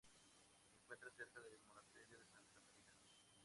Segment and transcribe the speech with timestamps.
[0.71, 2.97] Se encuentra cerca del Monasterio de Santa Catalina.